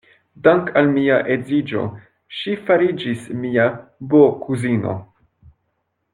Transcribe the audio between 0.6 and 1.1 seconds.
al